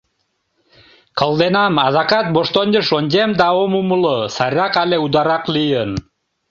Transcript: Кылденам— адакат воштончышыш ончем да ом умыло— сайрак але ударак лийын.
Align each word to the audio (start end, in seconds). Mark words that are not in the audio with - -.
Кылденам— 1.19 1.73
адакат 1.87 2.27
воштончышыш 2.35 2.89
ончем 2.97 3.29
да 3.39 3.47
ом 3.61 3.71
умыло— 3.81 4.17
сайрак 4.35 4.73
але 4.83 4.97
ударак 5.05 5.43
лийын. 5.55 5.89